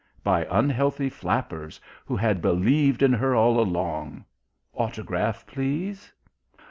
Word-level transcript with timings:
by 0.23 0.47
unhealthy 0.49 1.09
flappers 1.11 1.79
who 2.07 2.15
had 2.15 2.41
Believed 2.41 3.03
in 3.03 3.13
her 3.13 3.35
all 3.35 3.59
along 3.59 4.25
(autograph, 4.73 5.45
please). 5.45 6.11